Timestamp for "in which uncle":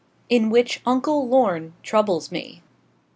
0.29-1.27